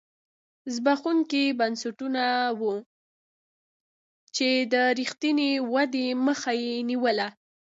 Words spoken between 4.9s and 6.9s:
رښتینې ودې مخه یې